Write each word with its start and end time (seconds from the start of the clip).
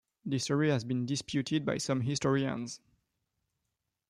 This 0.25 0.45
story 0.45 0.71
has 0.71 0.83
been 0.83 1.05
disputed 1.05 1.63
by 1.63 1.77
some 1.77 2.01
historians. 2.01 2.79